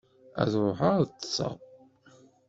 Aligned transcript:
Ad 0.41 0.51
ruḥeɣ 0.63 0.93
ad 1.01 1.09
ṭṭseɣ. 1.13 1.55